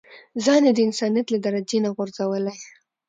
[0.43, 2.57] ځان يې د انسانيت له درجې نه غورځولی.